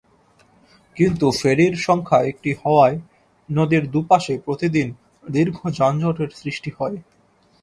[0.97, 2.97] কিন্তু ফেরির সংখ্যা একটি হওয়ায়
[3.49, 4.87] নদীর দুপাশে প্রতিদিন
[5.29, 6.97] দীর্ঘ যানজটের সৃষ্টি হয়।